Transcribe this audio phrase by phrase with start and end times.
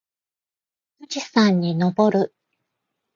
[0.97, 2.33] 富士山にのぼる。